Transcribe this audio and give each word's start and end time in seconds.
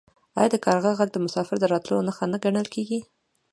آیا 0.37 0.49
د 0.51 0.55
کارغه 0.65 0.91
غږ 0.99 1.09
د 1.13 1.17
مسافر 1.25 1.55
د 1.59 1.65
راتلو 1.73 2.05
نښه 2.07 2.25
نه 2.31 2.37
ګڼل 2.45 2.67
کیږي؟ 2.75 2.99